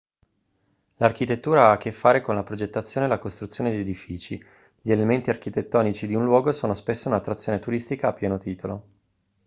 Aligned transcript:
l'architettura 0.97 1.67
ha 1.67 1.71
a 1.73 1.77
che 1.77 1.91
fare 1.91 2.21
con 2.21 2.33
la 2.33 2.41
progettazione 2.41 3.05
e 3.05 3.09
la 3.09 3.19
costruzione 3.19 3.69
di 3.69 3.77
edifici 3.81 4.43
gli 4.81 4.91
elementi 4.91 5.29
architettonici 5.29 6.07
di 6.07 6.15
un 6.15 6.23
luogo 6.23 6.51
sono 6.53 6.73
spesso 6.73 7.07
un'attrazione 7.09 7.59
turistica 7.59 8.07
a 8.07 8.13
pieno 8.13 8.39
titolo 8.39 8.83